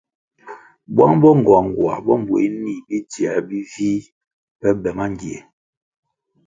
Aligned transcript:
Bwang 0.95 1.15
bo 1.21 1.29
ngoangoa 1.39 1.95
bo 2.05 2.13
mbweh 2.21 2.47
nih 2.63 2.79
bidzioe 2.87 3.39
bivih 3.47 4.03
pe 4.59 4.67
be 4.81 4.89
mangie. 4.97 5.37